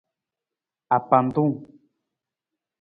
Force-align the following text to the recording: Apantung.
Apantung. 0.97 1.53